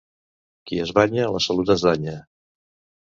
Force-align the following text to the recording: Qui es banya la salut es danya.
Qui 0.71 0.79
es 0.85 0.93
banya 0.99 1.27
la 1.35 1.41
salut 1.49 1.73
es 1.75 1.85
danya. 1.89 2.17